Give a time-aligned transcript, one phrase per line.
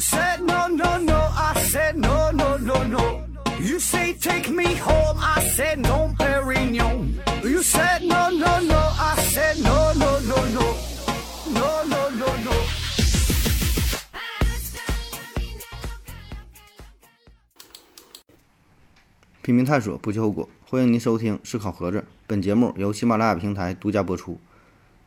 [0.00, 1.28] said no, no, no.
[1.36, 3.24] I said no, no, no, no.
[3.60, 5.18] You say take me home.
[5.18, 7.14] I said no, Perignon.
[7.44, 8.78] You said no, no, no.
[8.78, 10.74] I said no, no, no, no.
[11.52, 12.52] No, no, no, no.
[19.42, 20.48] 拼命探索，不计后果。
[20.66, 24.38] 欢迎您收听《思考盒子》，本节目由喜马拉雅平台独家播出。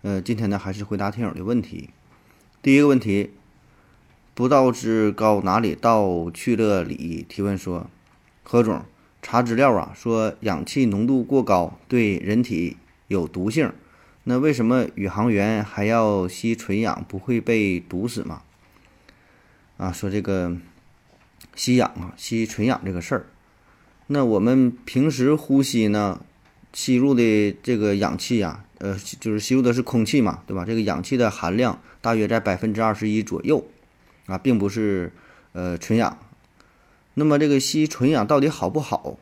[0.02, 1.90] 呃，今天呢，还是回答听友的问题。
[2.62, 3.34] 第一个问题，
[4.36, 7.24] 不道之高哪里到去了里？
[7.30, 7.88] 提问说，
[8.42, 8.84] 何总
[9.22, 12.78] 查资料啊，说氧气浓度过高对人体
[13.08, 13.72] 有毒性，
[14.24, 18.42] 那为什么宇航员还要吸纯氧，不会被毒死吗？
[19.78, 20.58] 啊，说这个
[21.56, 23.28] 吸氧啊，吸纯氧这个事儿。
[24.08, 26.26] 那我们平时呼吸呢，
[26.74, 30.66] 吸入的这个氧气呀，呃，就是吸入的是空气嘛，对吧？
[30.66, 33.66] 这个氧气的含量大约在百分之二十一左右，
[34.26, 35.12] 啊，并不是
[35.54, 36.18] 呃纯氧。
[37.14, 39.18] 那么这个吸纯氧到底好不好？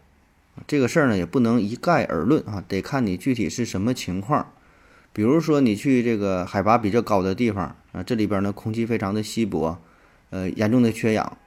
[0.68, 4.54] 这个事儿呢，也不能一概而论啊，得看你具体是什么情况。
[5.14, 9.78] 比如说你去这个海拔比较高的地方啊，这里边呢空气非常的稀薄，
[10.30, 11.38] 呃，严重的缺氧，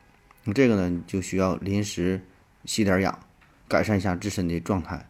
[0.55, 2.21] 这个呢就需要临时
[2.65, 3.19] 吸点氧。
[3.67, 5.09] 改善一下自身的状态。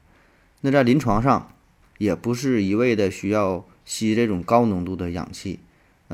[0.61, 1.53] 那在临床上，
[1.98, 5.58] 也不是一味的需要吸这种高浓度的氧气。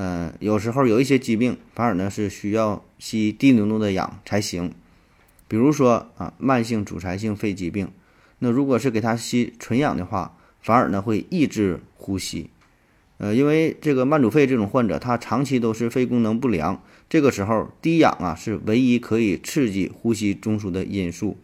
[0.02, 4.72] 嗯，有时候有一些疾病，反而呢是需要吸低浓度的氧才行。
[5.46, 7.90] 比如说啊，慢性阻塞性肺疾病，
[8.38, 12.48] 那如果是给他吸纯氧的话，反而呢会抑制呼吸。
[13.18, 21.36] 呃，因为这个慢阻肺这种患者，他长期都是肺功能不良，这个时候低氧啊是唯一可以刺激呼吸中枢的因素。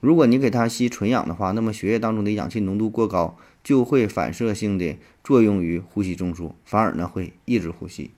[0.00, 8.12] 如果你给他吸纯氧的话，那么血液当中的氧气浓度过高，就会反射性的作用于呼吸中枢，反而呢会抑制呼吸。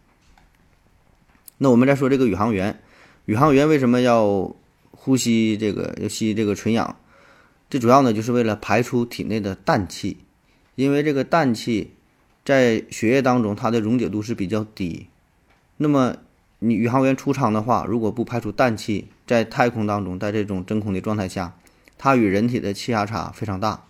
[1.58, 2.80] 那我们再说这个宇航员，
[3.24, 4.54] 宇航员为什么要
[4.90, 6.96] 呼吸这个要吸这个纯氧？
[7.70, 10.18] 最主要呢就是为了排出体内的氮气，
[10.74, 11.92] 因为这个氮气
[12.44, 15.06] 在血液当中它的溶解度是比较低。
[15.78, 16.16] 那么
[16.58, 21.56] 你宇航员出舱的话，如果不排出氮气，在太空当中，在这种真空的状态下，
[21.98, 23.84] 它与人体的气压差非常大，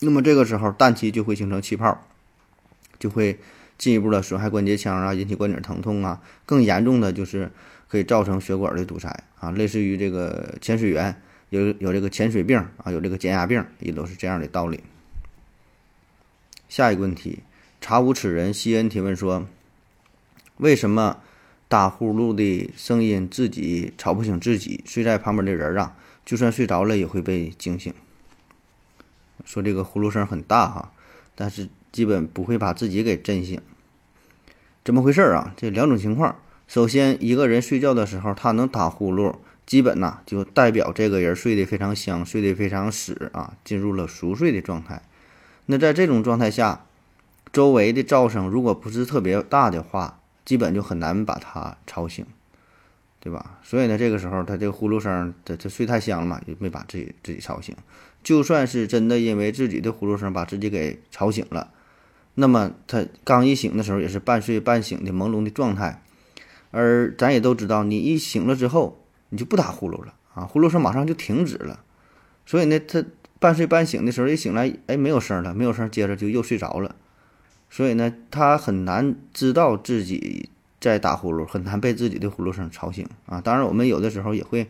[0.00, 2.06] 那么这个时候氮气就会形成气泡，
[2.98, 3.38] 就会
[3.76, 7.50] 进一步的损害关节腔啊，引起关节疼痛啊，更严重的就是
[7.88, 11.20] 可以造成血管的堵塞啊，类似于这个潜水员
[11.50, 14.80] 有有这个潜水病啊，有这个减压病，也都是这样的道理。
[16.68, 17.40] 下一个问题，
[17.80, 19.46] 查无此人西恩提问说，
[20.58, 21.18] 为什么
[21.66, 25.96] 打呼噜的声音自己吵不醒自己，睡在旁边的人啊？
[26.24, 27.94] 就算睡着了也会被惊醒。
[29.48, 30.92] 说这个呼噜声很大哈，
[31.34, 33.58] 但是基本不会把自己给震醒。
[34.84, 35.54] 怎么回事啊？
[35.56, 36.36] 这两种情况。
[36.66, 45.00] 首先，一个人睡觉的时候他能打呼噜，基本呐就代表这个人睡得非常香，睡得非常死啊，进入了熟睡的状态。
[45.64, 46.84] 那在这种状态下，
[47.50, 52.26] 周围的噪声如果不是特别大的话，基本就很难把他吵醒。
[53.20, 53.58] 对吧？
[53.64, 57.74] 所以呢，这个时候他这个呼噜声，他他睡太香了嘛，也没把自己自己吵醒。
[58.28, 61.70] 就算是真的因为自己的呼噜声把自己给吵醒了，
[62.34, 66.02] 那么他刚一醒的时候也是半睡半醒的朦胧的状态。
[66.70, 71.82] 而咱也都知道，你一醒了之后，你就不打呼噜了啊，呼噜声马上就停止了。
[72.44, 73.02] 所以呢，他
[73.38, 76.96] 半睡半醒的时候一醒来，哎，没有声了，没有声，接着就又睡着了。
[77.70, 80.50] 所以呢，他很难知道自己。
[80.80, 83.40] 在打呼噜，很难被自己的呼噜声吵醒啊！
[83.40, 84.68] 当然，我们有的时候也会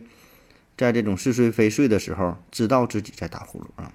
[0.79, 3.91] 在这种似睡非睡的时候，知道自己在打呼噜啊。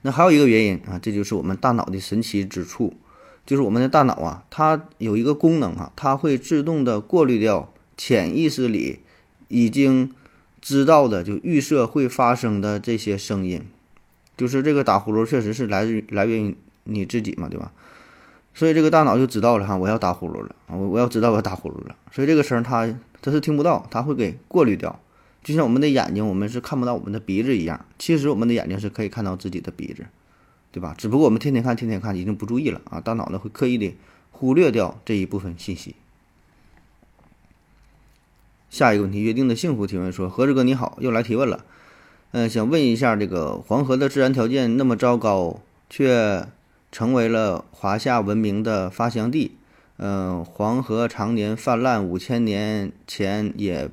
[0.00, 2.94] 那还有一个原因啊，这就是我们大脑的神奇之处，
[3.44, 9.00] 就是我们的大脑啊，它有一个功能啊，它会自动的过滤掉潜意识里
[9.48, 10.14] 已经
[10.62, 13.62] 知道的、就预设会发生的这些声音，
[14.38, 17.70] 就是这个打呼噜确实是来自于来源于你自己嘛，对吧？
[18.54, 21.94] 所以这个大脑就知道了哈，我要打呼噜了我我要知道我要打呼噜了。
[22.10, 24.98] 所以这个声它它是听不到，它会给过滤掉。
[25.42, 30.06] 就像我们的眼睛，我们是看不到我们的鼻子一样，其实我们的眼睛是可以看到自己的鼻子，
[30.72, 30.94] 对吧？
[30.96, 33.00] 只不过我们天天看，天天看，已经不注意了啊。
[33.00, 33.94] 大脑呢会刻意的
[34.30, 35.96] 忽略掉这一部分信息。
[38.68, 41.64] 下一个问题，约定的幸福提问说：何志哥你好，又来提问了。
[42.32, 46.46] 嗯，想问一下，这个黄河的自然条件那么糟糕，却。
[46.92, 49.52] 成为了华夏文明的发祥地。
[49.98, 53.88] 嗯，黄河常年泛滥，五千年前也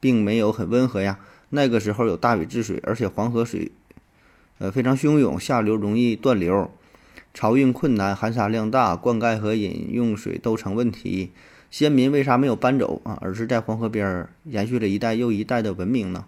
[0.00, 1.18] 并没有很温和呀。
[1.50, 3.72] 那个时候有大禹治水，而且黄河水
[4.58, 6.70] 呃非常汹涌，下流容易断流，
[7.34, 11.32] 漕运困难，含沙量大，灌溉和饮用水都成问题。
[11.70, 16.24] 先民为啥没有搬走啊，而是在黄河边儿延续了一代又一代的文明呢？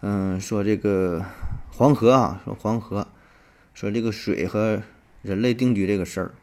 [0.00, 1.24] 嗯，说这个
[1.70, 3.08] 黄河啊，说黄河，
[3.74, 4.82] 说这个水和
[5.22, 6.34] 人类定居这个事儿。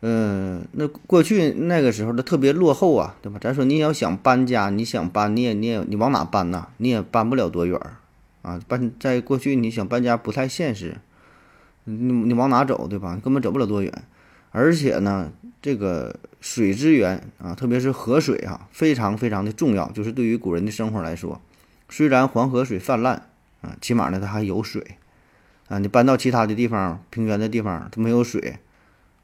[0.00, 3.38] 嗯，那过去那个时候的特别落后啊，对吧？
[3.40, 6.68] 咱说你要想搬家，你想搬，你也你也你往哪搬呐？
[6.76, 7.96] 你也搬不了多远儿
[8.42, 8.60] 啊。
[8.68, 10.98] 搬在过去你想搬家不太现实，
[11.82, 13.18] 你你往哪走，对吧？
[13.22, 13.92] 根本走不了多远。
[14.52, 19.90] 而且呢，这个水资源啊，特别是河水啊，非常非常的重要。
[19.90, 21.40] 就是对于古人的生活来说，
[21.88, 23.26] 虽然黄河水泛滥
[23.62, 24.96] 啊，起码呢它还有水
[25.66, 25.78] 啊。
[25.78, 28.58] 你搬到其他的地方，平原的地方它没有水。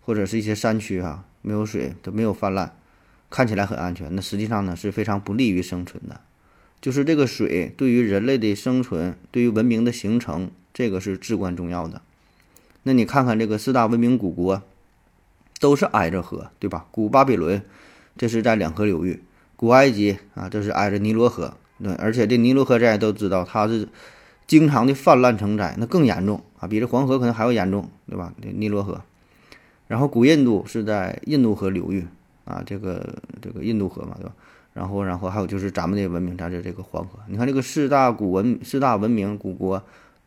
[0.04, 2.76] 或者是一些山区啊，没有水都没有泛滥，
[3.30, 6.20] 看起来很安全，那实际上呢是非常不利于生存的。
[6.80, 12.02] 就是这个水对于人类的生存，对于文明的形成，这个是至关重要的。
[12.82, 14.62] 那你看看这个四大文明古国，
[15.58, 16.86] 都是挨着河，对吧？
[16.90, 17.62] 古巴比伦
[18.18, 19.22] 这是在两河流域，
[19.56, 23.88] 古埃及啊这是挨着尼罗河，对，而且这尼罗河大家都知道它是
[24.46, 28.34] 经常的泛滥成灾，那更严重啊，比这黄河可能还要严重，对吧？
[28.42, 29.00] 尼罗河。
[29.94, 32.05] 然后古印度是在印度河流域
[32.44, 34.32] 啊，这个这个印度河嘛，对吧？
[34.73, 37.20] 然后然后还有就是咱们的文明，咱这这个黄河。
[37.29, 39.81] 你看这个四大古文四大文明古国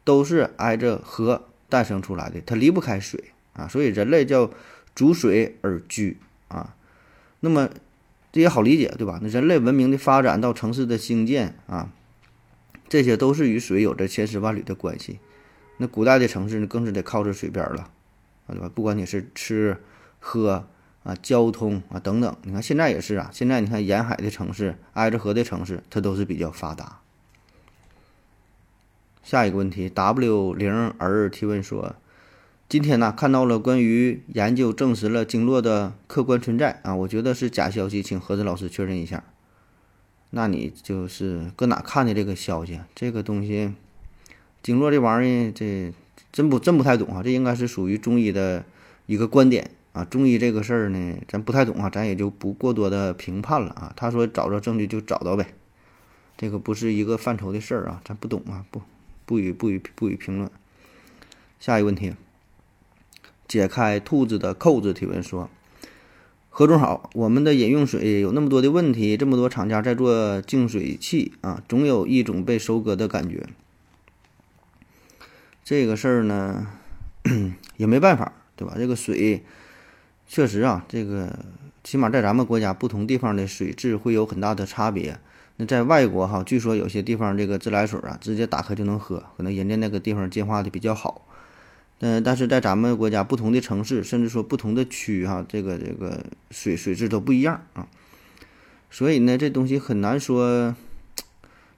[0.06, 3.22] 都是挨着河诞生出来的，它离不开水
[3.52, 4.50] 啊，所以人类叫
[4.96, 6.16] 逐水而居
[6.48, 6.74] 啊。
[7.42, 7.70] 那么
[8.31, 9.20] 这也好理解，对吧？
[9.22, 11.92] 那人类文明的发展到城市的兴建啊，
[12.88, 15.20] 这些都是与水有着千丝万缕的关系。
[15.75, 17.90] 那古代的城市呢，更是得靠着水边了。
[18.48, 18.72] 对吧？
[18.74, 19.78] 不管你是吃、
[20.20, 20.66] 喝
[21.04, 23.30] 啊、交通啊等等，你看现在也是啊。
[23.32, 27.00] 现在你看沿海的城市、挨着河的城市，它都是比较发达。
[29.24, 31.96] 下一个问题，W 零 R 提问说：
[32.70, 39.24] 今天呢看到了关于研究证实了经络的客观存在啊，我觉得是假消息，请何子老师确认一下。
[40.30, 42.80] 那你就是搁哪看的这个消息？
[42.96, 43.74] 这个东西，
[44.62, 45.94] 经络这玩意儿这。
[46.38, 48.63] 真不真不太懂啊，这应该是属于中医的
[49.07, 50.06] 一个观点啊。
[50.06, 53.92] 中医这个事儿呢，咱不太懂啊，咱也就不过多的评判了啊。
[53.95, 55.56] 他说找着证据就找到呗，
[56.38, 58.84] 这个不是一个范畴的事儿啊，咱不懂啊，不
[59.25, 60.48] 不予不予不予评论。
[61.60, 62.13] 下一个问题，
[63.48, 65.50] 解开兔子的扣子提问说：
[66.51, 73.48] 何总好，我们的饮用水有那么多的问题，这么多厂家在做净水器啊，总有一种被收割的感觉。
[75.69, 76.66] 这个事儿呢，
[77.75, 78.75] 也没办法，对吧？
[78.78, 79.44] 这个水
[80.25, 81.40] 确实啊，这个
[81.84, 85.19] 起码在咱们国家不同地方的水质会有很大的差别。
[85.58, 91.28] 那在外国哈，据说有些地方这个自来水啊，直接打开就能喝，可能人家那个地方净化的比较好。
[92.00, 97.90] 嗯，但是在咱们国家不同的城市，甚至说不同的区哈，这个这个水水质都不一样啊。
[98.90, 100.74] 所以呢，这东西很难说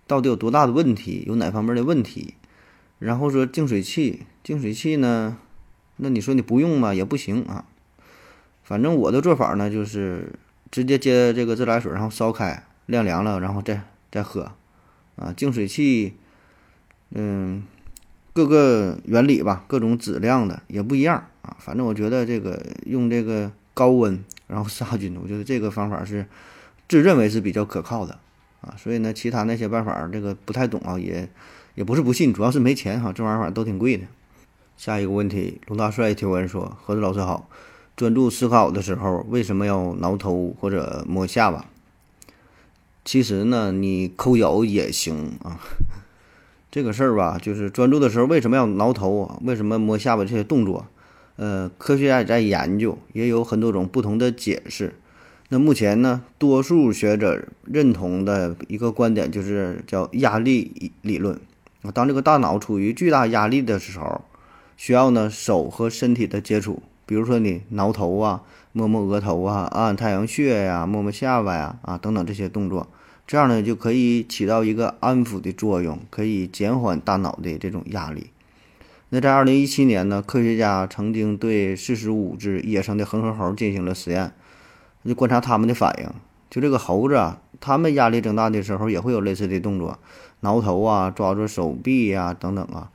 [0.06, 2.36] 到底有多大的问题，有哪方面的问题。
[3.00, 5.38] 然后说净水器，净水器呢，
[5.96, 7.66] 那你说你不用吧也不行啊。
[8.62, 10.34] 反正我的做法呢，就是
[10.70, 13.82] 直接接这个自来水，然后烧开晾凉了，然后再
[14.12, 14.52] 再喝。
[15.16, 16.14] 啊，净水器，
[17.12, 17.64] 嗯，
[18.34, 21.56] 各个原理吧，各种质量的也不一样啊。
[21.60, 26.26] 反正我觉得这个用这个高温然后杀菌，我觉得这个方法是
[26.88, 28.20] 自认为是比较可靠的
[28.62, 28.76] 啊。
[28.78, 31.30] 所以呢，其他那些办法这个不太懂啊，也。
[31.80, 34.04] 也不是不信，主要是没钱哈，这玩意儿都挺贵的。
[34.76, 37.48] 下一个问题，龙大帅提问说：“何子老师好，
[37.96, 41.68] 专注思考的时候为什么要挠头或者摸下巴？
[43.06, 45.62] 其实呢，你抠脚也行啊。
[46.70, 49.40] 这个事儿吧，就是专注的时候为什么要挠头啊？
[49.46, 50.86] 为什么摸下巴这些动作？
[51.38, 54.96] 呃，科学家也在研究，也有很多种不同的解释。
[55.48, 61.40] 那目前呢，多数学者认同的一个观点就是叫压力理论。”
[61.82, 64.22] 啊，当这个大脑处于巨大压力的时候，
[64.76, 68.44] 需要呢手和身体的接触，比如说你挠头啊、
[68.74, 72.88] 摸摸额头啊、按太阳穴呀、摸摸下巴呀啊等等这些动作，
[73.26, 78.30] 这样呢就可以起到一个安抚的作用，可以减缓大脑的这种压力。
[79.10, 84.34] 那在二零一七年呢，科学家曾经对四十五只野生的恒河猴进行了实验，
[85.04, 86.10] 就观察它们的反应。
[86.50, 90.00] 就这个猴子啊，他们压力增大的时候也会有类似的动作。
[90.42, 92.92] 挠头啊，抓住手臂呀，等等啊。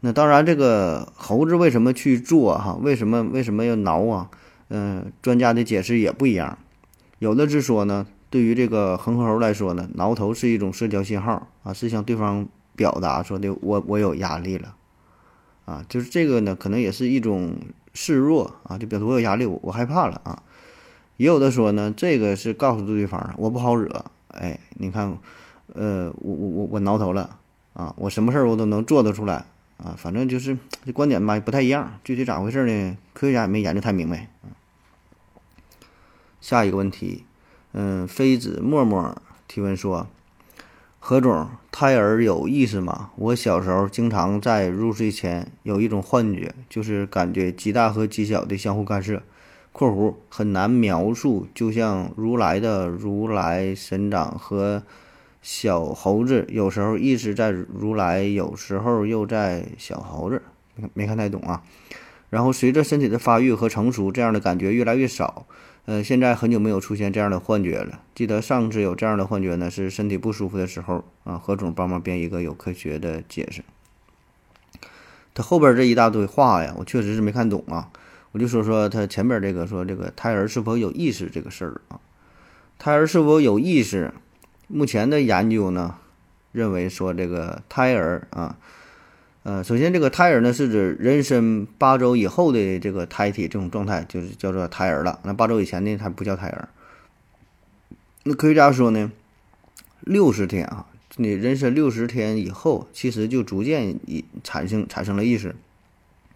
[0.00, 2.78] 那当然，这个猴子为什么去做哈？
[2.80, 4.30] 为什么为什么要挠啊？
[4.68, 6.58] 嗯，专家的解释也不一样。
[7.18, 14.74] 有的是说呢，对于这个恒河猴来说呢，挠头是一种社交信号啊，是向对方表达说的我我有压力了
[15.66, 15.84] 啊。
[15.88, 17.54] 就是这个呢，可能也是一种
[17.92, 20.42] 示弱啊，就表示我有压力，我我害怕了啊。
[21.22, 25.16] 也有的说呢，这个是告诉对方我不好惹，哎，你看，
[25.72, 27.38] 呃，我我我我挠头了
[27.74, 29.44] 啊，我什么事儿我都能做得出来
[29.76, 32.98] 啊，反正就是这观点吧不太一样，具体咋回事呢？
[33.12, 34.30] 科学家也没研究太明白。
[36.40, 37.24] 下一个问题，
[37.70, 40.08] 嗯，妃子默默提问说。
[40.98, 43.10] 何总，胎儿有意思吗？
[43.14, 49.22] 我小时候经常在入睡前有一种幻觉，就是感觉极大和极小的相互干涉
[49.72, 54.82] （括弧很难描述），就像如来的如来神掌和
[55.40, 60.42] 小猴子，有时候意识在如来，有时候又在小猴子。
[60.76, 61.62] 没没看太懂啊。
[62.30, 65.46] 然后随着身体的发育和成熟，这样的感觉越来越少。
[65.84, 68.00] 呃，现在很久没有出现这样的幻觉了。
[68.14, 71.36] 记得上次有这样的幻觉呢，是身体不舒服的时候啊。
[71.36, 73.62] 何总帮忙编一个有科学的解释。
[75.34, 77.90] 他后边这一大堆话呀，我确实是没看懂啊。
[78.32, 82.00] 我就说说他前边这个，说这个胎儿是否有意识这个事儿啊。
[82.78, 84.12] 胎儿是否有意识？
[84.68, 85.96] 目前的研究呢，
[86.50, 88.56] 认为说这个胎儿啊。
[89.44, 95.18] 呃，首先，这个胎儿呢是指人身八周以后的这个胎体这种状态，就是叫做胎儿了。
[95.24, 96.68] 那八周以前呢，它不叫胎儿。
[98.22, 99.10] 那科学家说呢，
[100.00, 100.86] 六十天啊，
[101.16, 105.56] 你人身六十天以后，其实就逐渐已产生产生了意识，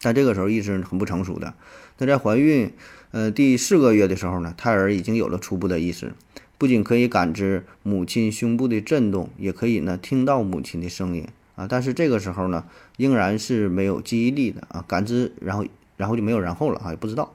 [0.07, 1.53] 在这个时候意识很不成熟的。
[1.99, 2.71] 那在怀孕
[3.11, 6.13] 呃第四个月的时候呢，胎儿已经有了初步的意识，
[6.57, 11.27] 不仅可以感知母亲胸部的震动，也可以呢听到母亲的声音。
[11.57, 17.35] 啊，但是这个时候呢，仍然是没有记忆力的啊，感知，然后，然后就没有然后了啊，也不知道。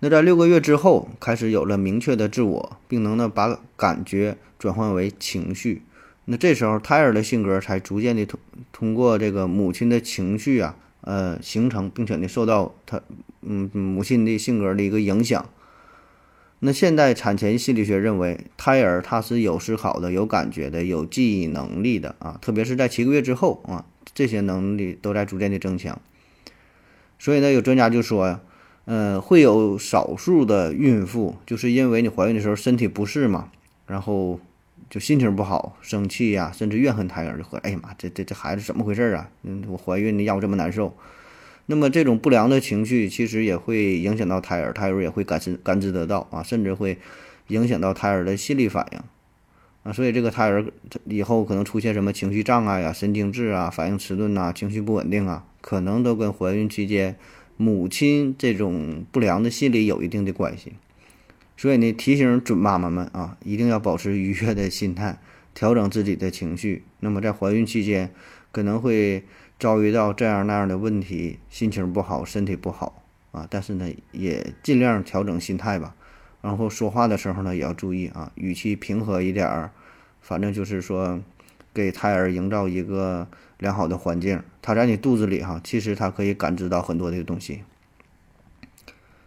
[0.00, 5.80] 那在六个月之后，开始有了明确的自我，并能呢把感觉转换为情绪。
[6.26, 8.38] 那这时候胎儿的性格才逐渐的通
[8.70, 13.00] 通过这个母亲的情绪啊，呃，形成，并且呢受到他
[13.42, 15.48] 嗯母亲的性格的一个影响。
[16.62, 25.98] 那现代产前心理学认为，胎儿他是有思考的、有感觉的、有记忆能力的啊，特别是在七个月之后啊，这些能力都在逐渐的增强。
[27.18, 28.40] 所以呢，有专家就说呀，
[28.84, 33.50] 嗯，会有少数的孕妇就是因为你怀孕的时候身体不适嘛，
[33.86, 34.38] 然后
[34.90, 39.30] 就心情不好、生气呀，甚至怨恨胎儿，就说：“哎呀妈，这这这孩子怎么回事啊？
[39.44, 40.94] 嗯，我怀孕的让我这么难受。”
[41.66, 46.98] 那么这种不良的情绪其实也会影响到胎儿，胎儿也会感知感知得到啊，甚至会
[47.46, 48.98] 影响到胎儿的心理反应
[49.84, 50.64] 啊，所以这个胎儿
[51.04, 57.14] 以后可能出现什么情绪障碍啊、神经质啊、反应迟钝呐、情绪不稳定啊，可能都跟怀孕期间
[57.56, 60.72] 母亲这种不良的心理有一定的关系。
[61.60, 65.18] 所以呢，提醒准妈妈们啊，一定要保持愉悦的心态，
[65.52, 66.84] 调整自己的情绪。
[67.00, 68.10] 那么在怀孕期间
[68.50, 69.24] 可能会。
[69.60, 75.94] 遭遇到这样那样的问题，心情不好，身体不好啊，但是呢，也尽量调整心态吧。
[76.40, 79.70] 然后说话的时候呢，也要注意啊，语气平和一点儿。
[80.22, 81.20] 反正就是说，
[81.74, 84.42] 给胎儿营造一个良好的环境。
[84.62, 87.60] 他在你肚子里哈，其实他可以感知到很多的东西。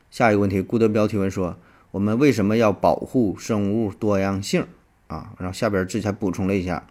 [0.10, 1.60] 下一个问题，顾德彪提问说：
[1.94, 4.66] 我们为什么要保护生物多样性
[5.06, 5.34] 啊？
[5.38, 6.88] 然后下边之前补充了一下。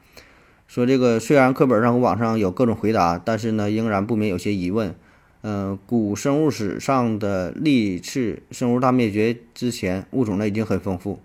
[0.68, 4.94] 说这个虽然课本上和网上有各种回答，但是呢，仍然不免有些疑问。
[5.40, 11.18] 嗯，古生物史上的历次生物大灭绝之前，物种呢已经很丰富。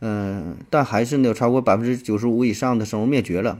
[0.00, 3.58] 嗯，但还是呢有超过百分之九十五以上的生物灭绝了。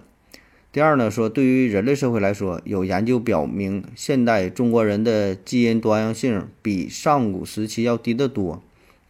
[0.72, 8.62] 第二呢，说对于人类社会来说，有研究表明，现代中国人的基因多样性比上古时期要低得多。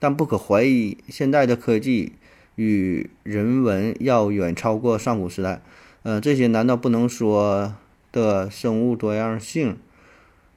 [0.02, 2.14] 但不可怀疑，现代的科技
[2.56, 5.62] 与人文要远超过上古时代。
[6.02, 7.76] 呃，这些难道不能说
[8.11, 9.78] 的生物多样性，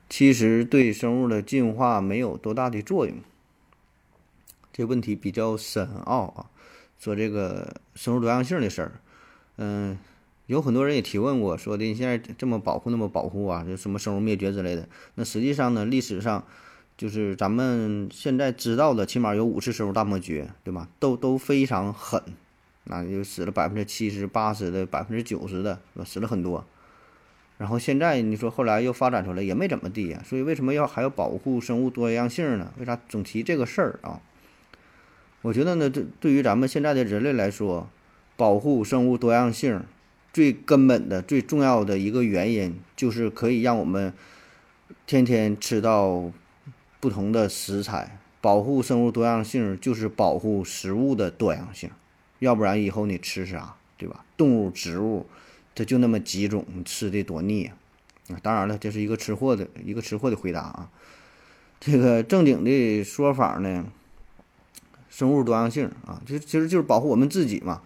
[0.09, 3.17] 其实对生物的进化没有多大的作用？
[4.73, 6.49] 这问题比较深奥啊。
[6.97, 8.91] 说这个生物多样性的事儿，
[9.57, 9.99] 嗯，
[10.47, 14.89] 有很多人也提问过，说的你现在这么保护那么保护啊，就什么生物灭绝之类的。
[15.13, 16.43] 那实际上呢，历史上
[16.97, 20.87] 就是咱们现在知道的，起码有五次生物大灭绝，对吧？
[20.99, 22.21] 都都非常狠。
[22.85, 26.63] 那就死了百分之七十、八十的，百分之九十的，死了很多。
[27.57, 30.21] 然后现在你说后来又发展出来，也没怎么地呀。
[30.23, 32.71] 所以为什么要还要保护生物多样性呢？
[32.77, 34.21] 为啥总提这个事儿啊？
[35.41, 37.89] 我觉得呢，这对于咱们现在的人类来说，
[38.37, 39.81] 保护生物多样性
[40.31, 44.13] 最根本的、最重要的一个原因，就是可以让我们
[45.07, 46.31] 天天吃到
[47.05, 48.17] 不同的食材。
[48.41, 51.91] 保护生物多样性就是保护食物的多样性。
[52.39, 54.25] 要不然以后你吃啥，对吧？
[54.35, 55.27] 动物、植物，
[55.75, 57.69] 它就那么几种，吃的多腻
[58.29, 58.41] 啊！
[58.41, 60.89] 当然了，这是一个吃货的一个吃货的回答啊。
[61.79, 63.85] 这个正经的说法呢，
[65.07, 67.83] 生物多样性啊，就其实就是保护我们自己嘛。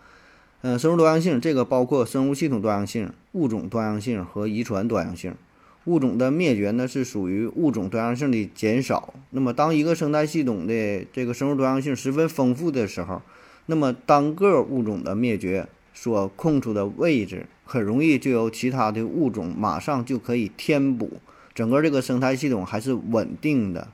[0.62, 5.36] 嗯，生物多样性这个包括生物系统多样性、物种多样性和遗传多样性。
[5.86, 9.14] 物种的灭绝呢是属于物种多样性的减少。
[9.32, 13.22] 那么当一个生态系统的这个生物多样性十分丰富的时候，
[13.66, 21.14] 那么单个物种的灭绝所空出的位置，很容易就由其他的物种马上就可以填补，
[21.54, 23.88] 整个这个生态系统还是稳定的。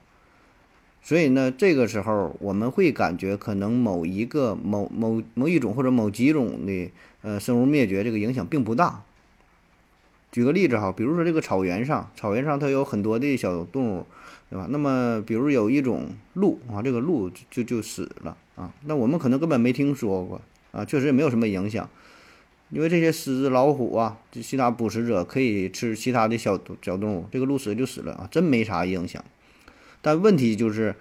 [1.02, 6.90] 所以呢，这个时候我们会感觉可能某一个某某某一种或者某几种的
[7.22, 9.04] 呃生物灭绝，这个影响并不大。
[10.36, 14.06] 举个例子哈，比如说这个草原上，草原上它有很多的小动物，
[14.50, 14.68] 对吧？
[14.70, 20.42] 那么比如有一种鹿啊，这个鹿就就死了啊，那我们可能根本没听说过
[20.74, 21.90] 啊，确实也没有什么影响，
[22.70, 29.24] 因为这些狮子、老虎啊，这其他捕食者可以吃其他的小小动物，这个鹿死就死了啊，真没啥影响。
[30.02, 30.96] 但问题就是，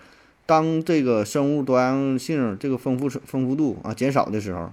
[0.46, 4.70] 当这个生物多样性这个丰富丰富度啊减少的时候，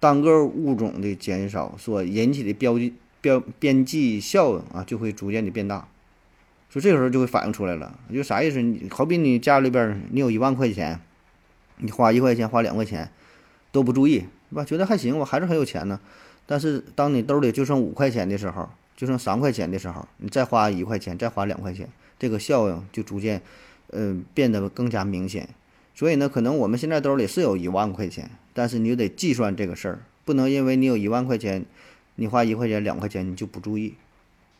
[0.00, 2.92] 单个物种的减少所引起的标记
[3.24, 5.88] 标边际效应啊就会逐渐的变大，
[6.68, 7.98] 所以这个时候就会反映出来了。
[8.12, 8.60] 就啥意思？
[8.60, 11.00] 你好比你家里边你有一万块钱，
[11.78, 13.10] 你花一块钱花两块钱
[13.72, 14.62] 都不注意是吧？
[14.62, 15.98] 觉得还行，我还是很有钱呢。
[16.44, 21.88] 但是当你兜里就剩五块钱的时候，就剩三块钱的时候，你再花一块钱，再花两块钱。
[22.18, 23.40] 这个效应就逐渐，
[23.88, 25.48] 呃，变得更加明显。
[25.94, 31.64] 所以呢，可能我们现在兜里是有一万块钱，但是你就得计算这个事儿，不能因为你有一万块钱，
[32.16, 33.94] 你花一块钱、两块钱你就不注意，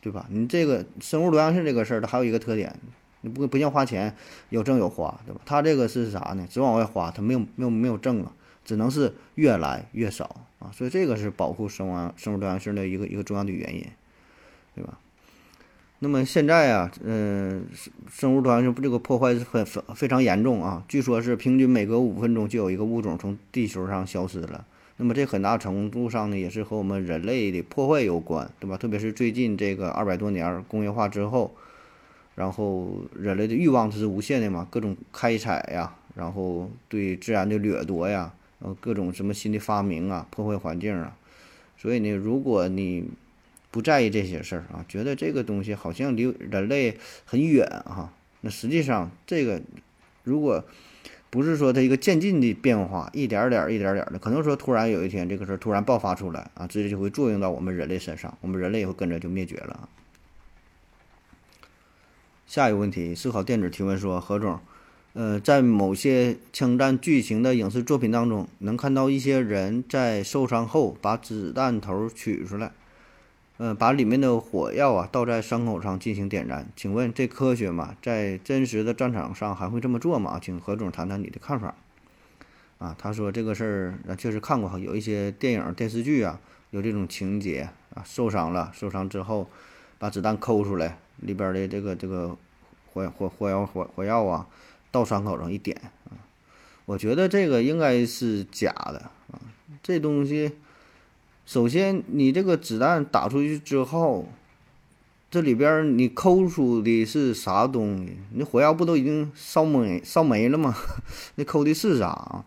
[0.01, 0.27] 对吧？
[0.29, 2.75] 你这个生物多样性这个事儿，它还有一个特点，
[3.21, 4.15] 你不不像花钱
[4.51, 5.41] 有挣有花，对吧？
[5.47, 6.47] 它这个是啥呢？
[6.51, 8.33] 只往外花，它没有没有没有挣了，
[8.65, 10.71] 只能是越来越少啊。
[10.73, 13.87] 所以这个是保护生物生物多样性的一个一个重要的原因，
[14.75, 14.99] 对吧？
[16.01, 17.65] 那么现在啊，嗯，
[18.11, 20.85] 生物多样性这个破坏是很非非常严重啊。
[20.87, 24.67] 据说是平均每隔五分钟就有一个物种从地球上消失了。
[24.97, 28.77] 那么这很大程度上呢，也是和我们人类的破坏有关，对吧？
[28.77, 31.55] 特别是最近这个二百多年工业化之后，
[32.37, 41.17] 然后人类的欲望它是无限的嘛，各种开采呀，然后对自然的掠夺呀，然后，各种什么新的发明啊，破坏环境啊。
[41.77, 43.05] 所以呢，如果你
[43.73, 48.13] 不在意这些事儿啊，觉得这个东西好像离人类很远哈。
[48.43, 49.61] 那实际上，这个
[50.23, 50.65] 如果
[51.35, 59.89] 不是说它一个渐进的变化，一点点儿、一点点儿的，可能说突然有一天这个事儿突然爆发出来啊，直接就会作用到我们人类身上，我们人类也会跟着就灭绝了。
[62.47, 64.61] 下一个问题，思考电子提问说：何总，
[65.15, 72.71] 呃，在某些枪战剧情的影视作品当中，能看到一些人在受伤后把子弹头取出来。
[73.57, 77.97] 嗯，把里面的火药啊倒在伤口上进行点燃，请问这科学吗？
[78.03, 80.41] 在真实的战场上还会这么做吗？
[80.43, 81.77] 请何总谈谈你的看法。
[82.79, 86.41] 啊，他说这个事儿啊确实看过，有一些电影电视剧啊
[86.71, 89.49] 有这种情节啊，受伤了，受伤之后
[90.01, 92.37] 把子弹抠出来，里边的这个这个
[92.93, 94.49] 火火火药火火药啊
[94.91, 96.19] 到伤口上一点啊，
[96.87, 99.39] 我觉得这个应该是假的啊，
[99.81, 100.57] 这东西。
[101.47, 104.27] 首先，你这个子弹打出去之后，
[105.31, 108.17] 这里边你抠出的是啥东西？
[108.33, 110.75] 你火药不都已经烧没烧没了吗？
[111.37, 112.45] 那抠的是啥？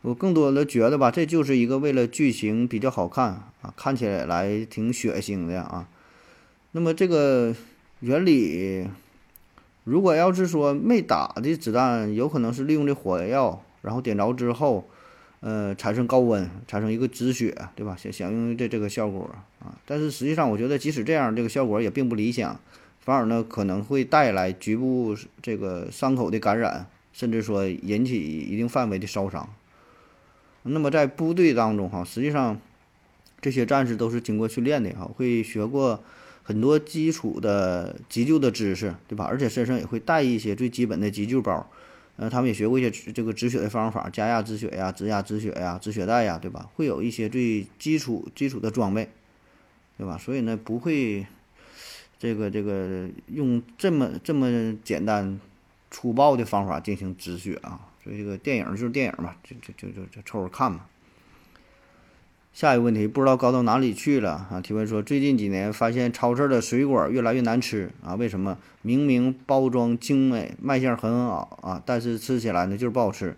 [0.00, 3.26] 我更多的觉得吧，这就是一个为了剧情比较好看
[3.60, 5.86] 啊，看起来挺血腥的啊。
[6.72, 7.54] 那么这个
[8.00, 8.88] 原理，
[9.84, 14.88] 如果要是说没打的子弹，有可能是利用这火药，然后点着之后。
[15.44, 17.96] 呃，产生高温，产生一个止血，对吧？
[17.98, 19.28] 想想用这这个效果
[19.58, 22.60] 啊，但是实际上，我觉得即使这样，这个效果也并不理想，
[23.00, 29.52] 反而呢可能会带来局部这个伤口的感染，甚至说引起一定范围的烧伤。
[30.62, 32.60] 那么在部队当中哈，实际上
[33.40, 36.04] 这些战士都是经过训练的哈，会学过
[36.44, 39.24] 很多基础的急救的知识，对吧？
[39.24, 41.68] 而且身上也会带一些最基本的急救包。
[42.16, 46.70] 呃，他们也学过一些这个止血的方法，加压止血呀，止压止血呀，止血带呀，对吧？
[46.74, 49.08] 会有一些最基础基础的装备，
[49.96, 50.18] 对吧？
[50.18, 51.26] 所以呢，不会
[52.18, 55.40] 这个这个用这么这么简单
[55.90, 57.88] 粗暴的方法进行止血啊。
[58.04, 60.86] 所以这个电影就是电影嘛，就就就就就凑合看嘛。
[62.52, 64.60] 下一个问题，不知道高到哪里去了啊？
[64.60, 68.14] 提问说，最近几年发现超市的水果越来越难吃啊？
[68.14, 68.58] 为什么？
[68.82, 73.34] 明明包装精美，卖相很好啊，但是吃起来呢就是不好吃。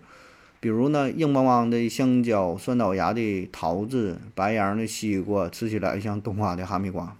[0.59, 7.17] 比如呢，硬邦邦的香蕉，酸倒牙的桃子，白瓤的西瓜，吃起来像冬瓜的哈密瓜。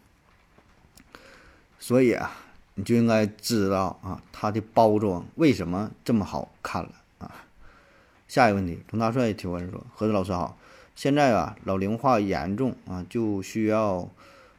[1.79, 2.33] 所以啊，
[2.75, 7.31] 你就应该知道啊，它的包装为什么这么好看了啊？
[8.27, 10.59] 下一个问题，童大帅提问说：“何子老师好，
[10.95, 14.09] 现在啊老龄化严重啊，就需要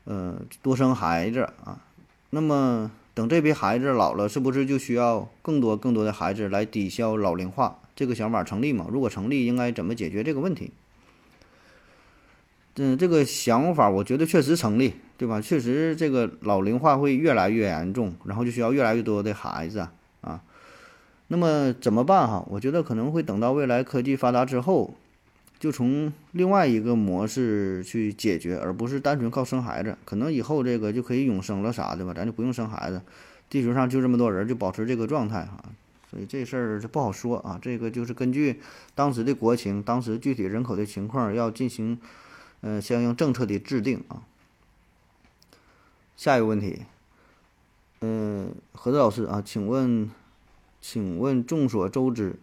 [0.04, 1.82] 呃多生孩子啊。
[2.30, 7.80] 那么等这批孩子老了，是不是就需要更多更多的孩子来抵消老龄化？
[7.96, 8.88] 这个想法成立吗？
[8.90, 10.72] 如果成立，应该怎么解决这个问题？”
[12.78, 15.40] 嗯，这个想法我觉得确实成立，对吧？
[15.40, 19.88] 确实这个老龄化会越来越严重，然后就需要越来越多的孩子
[20.20, 20.42] 啊。
[21.28, 22.46] 那么怎么办哈？
[22.50, 24.94] 我觉得可能会等到未来科技发达之后，
[25.60, 29.98] 就从另外一个模式去解决，而不是单纯靠生孩子。
[30.06, 33.02] 可能以后这个就可以永生了啥的吧，咱就不用生孩子，
[33.50, 35.64] 地球上就这么多人，就保持这个状态哈。
[36.10, 37.60] 所以这事儿就不好说啊。
[37.62, 38.60] 这个就是根据
[38.94, 42.00] 当时的国情、当时具体人口的情况要进行。
[42.62, 44.24] 嗯，相应政策的制定啊。
[46.18, 46.82] 下一个问题，
[48.02, 50.10] 嗯，何子老师啊，请问，
[50.82, 52.38] 请问众所周知，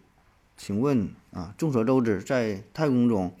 [0.57, 3.33] 请问啊，众所周知，在太空中，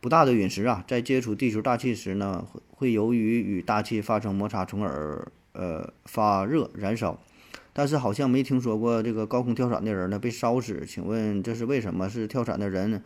[0.00, 7.18] 不大的陨石啊，在接触地球大气时呢，会会由于与大气发生摩擦，从而呃发热燃烧。
[7.72, 12.08] 但是好像没听说过这个高空跳伞的人呢被烧死，请问这是为什么？
[12.08, 13.02] 是跳伞的人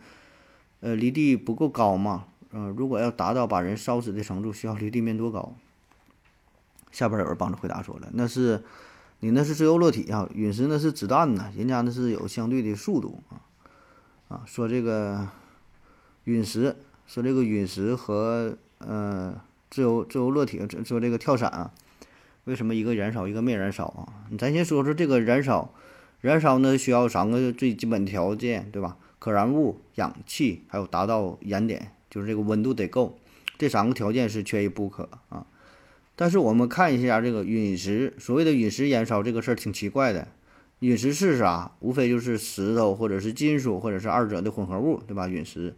[0.79, 2.27] 呃离地不够高吗？
[2.53, 5.53] 嗯，如果要达到把人烧死的程度，需要离地面多高？
[6.91, 8.63] 下边有人帮着回答说了，那是
[9.21, 13.39] 你那是自由落体啊，陨石那是子弹呢，人家那是有相对的速度啊
[14.27, 14.43] 啊。
[14.45, 15.27] 说这个
[16.23, 21.71] 陨石，说这个陨石和呃自由自由落体，说这个跳伞啊，
[22.45, 24.11] 为什么一个燃烧一个没燃烧啊？
[24.39, 25.71] 咱先说说这个燃烧，
[26.19, 28.97] 燃烧呢需要三个最基本条件，对吧？
[29.19, 31.91] 可燃物、氧气，还有达到燃点。
[32.09, 33.17] 就是这个温度得够，
[33.57, 35.45] 这三个条件是缺一不可啊。
[36.21, 40.27] 但是我们看一下这个陨石，所谓的陨石燃烧这个事儿挺奇怪的。
[40.81, 41.71] 陨石是啥？
[41.79, 45.27] 无非就是石头或者是金属或者是二者的混合物，对吧？
[45.27, 45.73] 陨石，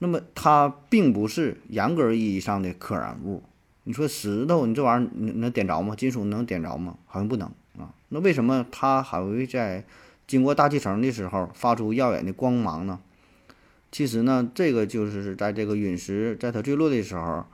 [0.00, 3.42] 那么它并不是严格意义上的可燃物。
[3.84, 5.96] 你说石头，你这玩意儿能能点着吗？
[5.96, 6.98] 金属能点着吗？
[7.06, 7.94] 好像不能啊。
[8.10, 9.82] 那为什么它还会在
[10.26, 13.00] 经过大气层的时候发出耀眼的光芒呢？
[13.90, 17.46] 其实呢，这个就是在这个陨石在它坠落的时候，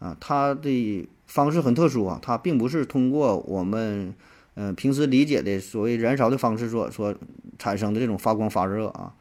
[0.00, 4.14] 啊，它的方式很特殊啊，它并不是通过我们
[4.52, 7.14] 嗯平时理解的所谓燃烧的方式所所
[7.58, 9.14] 产生的这种发光发热啊。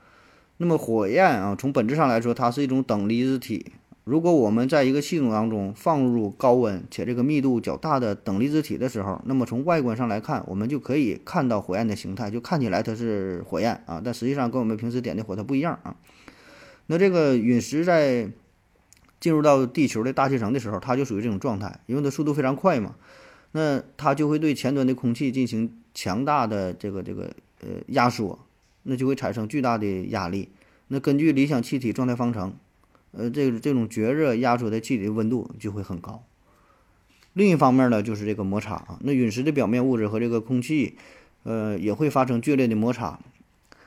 [0.57, 3.65] 那么火焰啊，从本质上来说，它是一种等离子体。
[4.03, 15.95] 如果我们在一个系统当中放入高温且这个密度较大的等离子体的时候，那么从外观上来看，我们就可以看到火焰的形态，就看起来它是火焰啊，但实际上跟我们平时点的火它不一样啊。
[16.87, 18.27] 那这个陨石在
[19.21, 22.95] 进入到地球的大气层的时候，它就属于这种状态，因为它速度非常快嘛。
[23.53, 28.39] 那它就会对前端的空气进行强大的这个这个呃压缩，
[28.83, 30.49] 那就会产生巨大的压力。
[30.87, 32.53] 那根据理想气体状态方程，
[33.11, 36.23] 呃，这个这种绝热压缩的气体的温度就会很高。
[37.33, 40.97] 另一方面呢，就是这个摩擦啊，那陨石的表面物质和这个空气，
[41.43, 43.19] 呃，也会发生剧烈的摩擦。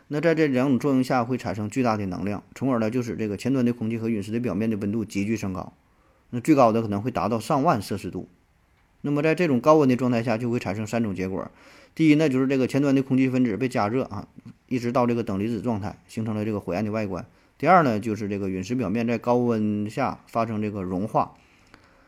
[0.09, 5.73] 那在这两种作用下会产生巨大的能量，从而呢就使这个前端的空气和陨石的表面的温度急剧升高，
[6.31, 8.29] 那最高的可能会达到上万摄氏度。
[9.01, 11.51] 那么在这种高温的状态下就会产生三种结果：
[11.95, 14.29] 第一呢就是这个前端的空气分子被加热啊，
[14.69, 17.25] 一直到这个等离子状态，形成了这个火焰的外观；
[17.59, 21.35] 第二呢就是这个陨石表面在高温下发生这个融化，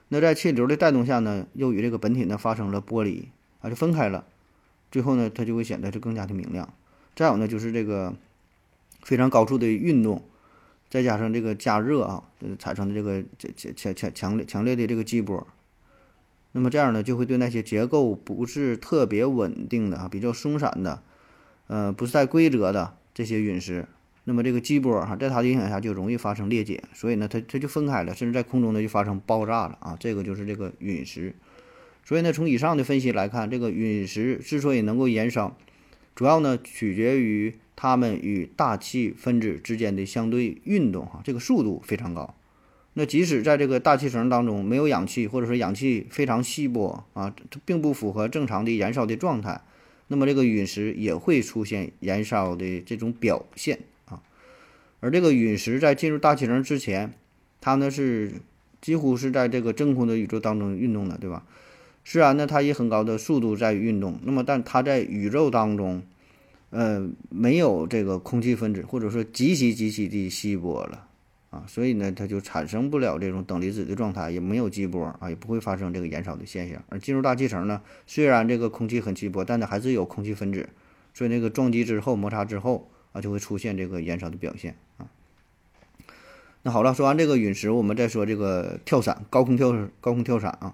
[0.09, 3.28] 那在气流的带动下呢又与这个本体呢发生了剥离
[3.61, 4.26] 啊，就分开了，
[4.90, 6.72] 最后呢它就会显得是更加的明亮。
[7.16, 8.14] 再有呢，就是这个
[9.00, 10.22] 非常高速的运动，
[10.90, 12.24] 再加上这个加热啊，
[12.59, 13.24] 产生的这个
[13.57, 15.46] 强强强强烈强烈的这个激波，
[16.52, 21.02] 那么这样呢，就会对那些结构不是特别稳定的啊，比较松散的，
[21.68, 23.87] 呃，不是太规则的这些陨石，
[24.24, 31.35] 那么这个激波哈，在它的影响下就容易发生裂解，所以呢，它它就分开了，甚至在空中呢就发生爆炸了啊，这个就是这个陨石。
[32.05, 35.57] 所以呢，从以上的分析来看，这个陨石之所以能够燃烧。
[36.16, 42.35] 主要呢取决于它们与大气分子之间的相对运动，哈，这个速度非常高。
[42.94, 49.61] 那即使在这个大气层当中没有氧气，或者说氧气非常稀薄啊，它并不符合正常的燃烧的状态，
[50.09, 54.22] 那么这个陨石也会出现燃烧的这种表现啊。
[55.00, 57.12] 而这个陨石在进入大气层之前，
[57.61, 58.33] 它呢是
[58.81, 61.44] 几乎是在这个真空的宇宙当中运动的，对吧？
[62.09, 66.05] 虽然呢，它以很高的速度在运动，那么但它在宇宙当中，
[66.71, 71.09] 呃，没有这个空气分子，或者说极其极其的稀薄了
[71.51, 76.81] 啊，所以呢，它就产生不了这种等离子的状态，也没有激波啊，也不会发生这个燃烧的现象。
[76.90, 80.69] 而进入大气层呢，虽然这个空气很稀薄，但它还是有空气分子，
[81.12, 85.11] 所以那个撞击之后、摩擦之后啊，就会出现这个燃烧的表现啊。
[86.62, 90.73] 那好了，说完这个陨石，我们再说这个跳伞，高空跳高空跳伞啊。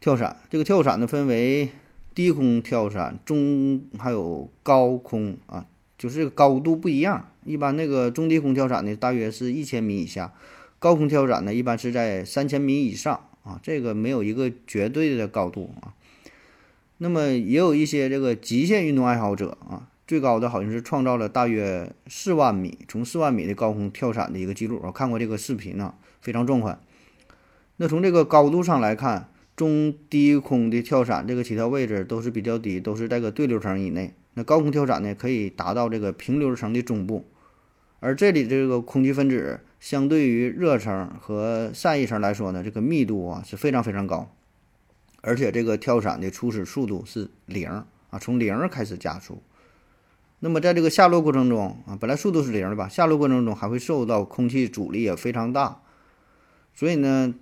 [0.00, 1.70] 跳伞这个跳伞呢，分为
[2.14, 5.66] 低空跳伞、中还有高空啊，
[5.98, 7.28] 就是高度不一样。
[7.44, 10.32] 一般那个中低空跳伞呢，大约是一千米以下；
[10.78, 13.58] 高空跳伞呢，一般是在三千米以上啊。
[13.62, 15.92] 这个没有一个绝对的高度啊。
[16.98, 24.80] 那么也有一些这个极限运动爱好者啊，最高的好像是创造了大约四万米，从四万米的高空跳伞的一个记录。
[24.84, 26.78] 我看过这个视频呢，非常壮观。
[27.76, 29.28] 那从这个高度上来看。
[29.56, 34.12] 中低空的跳伞，这个起跳位置都是比较低，都是在个对流层以内。
[34.34, 37.24] 那高空跳伞呢，可以达到这个平流层的中部，
[38.00, 44.30] 而这里这个空气分子相对于热层和散逸层来说呢，这个密度啊是非常非常高，
[45.22, 47.66] 而且这个跳伞的初始速度是零
[48.10, 49.42] 啊，从零开始加速。
[50.40, 55.80] 那么在这个下落过程中啊，本来速度是零的吧，下落过程中还会受到空气阻力也非常大，
[56.74, 57.34] 所以呢，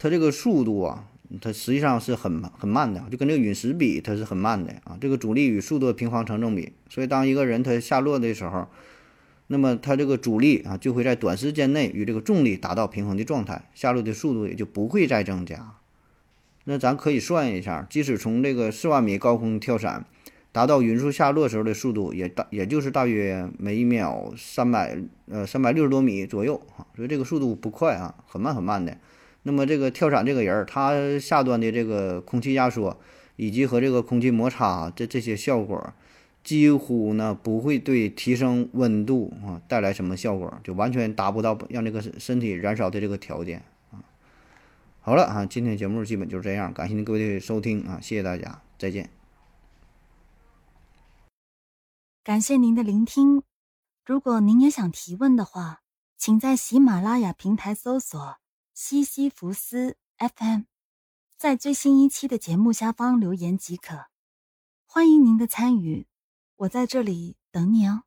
[0.00, 1.06] 它这个速度啊。
[1.40, 4.98] 它实际上是很很慢的，就跟这个陨石比，它是很慢的啊。
[5.00, 8.66] 这个阻力与速度的平方成正比，所以当一个人他下落的时候，
[9.46, 15.74] 那么他这个阻力啊就会在短时间内与这个重力达到平衡的状态，下落的速度也就不会再增加。
[16.64, 20.04] 那咱可以算一下，即使从这个四万米高空跳伞
[20.52, 28.96] 达到匀速下落时候的速度，也大也就是大约每秒三百呃三百六十多米左右啊，所以这个速度不快啊，很慢很慢的。
[29.42, 32.98] 那么这个跳伞这个人儿，他下端的这个空气压缩
[33.36, 35.94] 以及和这个空气摩擦这这些效果，
[36.44, 44.04] 几乎呢不会对提升温度啊带来什么效果，就完全达不到让这个身体燃烧的这个条件啊。
[45.00, 49.08] 好了啊，今天节目基本就是这样，感谢您各位的收听啊，谢谢大家，再见。
[52.22, 53.42] 感谢您的聆听，
[54.04, 55.80] 如果您也想提问的话，
[56.18, 58.36] 请在喜马拉雅平台搜索。
[58.82, 60.62] 西西弗斯 FM，
[61.36, 64.06] 在最新一期的节目下方留言即可，
[64.86, 66.06] 欢迎您的参与，
[66.56, 68.04] 我在这里等你哦。